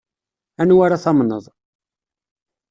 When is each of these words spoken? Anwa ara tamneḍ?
Anwa 0.61 0.81
ara 0.85 1.01
tamneḍ? 1.03 1.45